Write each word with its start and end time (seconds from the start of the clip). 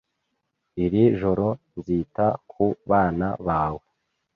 Iri 0.83 1.03
joro 1.19 1.47
nzita 1.79 2.25
ku 2.51 2.65
bana 2.89 3.27
bawe 3.45 3.83